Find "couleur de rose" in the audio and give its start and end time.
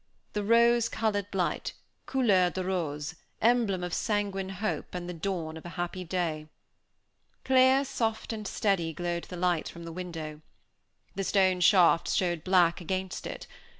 2.07-3.13